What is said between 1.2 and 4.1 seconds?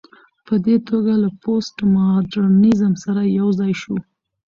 له پوسټ ماډرنيزم سره يوځاى شو